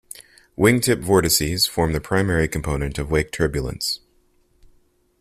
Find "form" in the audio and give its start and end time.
1.67-1.93